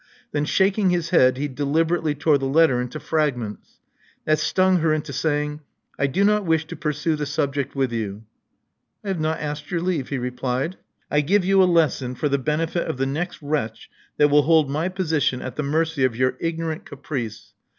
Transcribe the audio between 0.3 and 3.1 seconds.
Then, shaking his head, he deliberately tore the letter into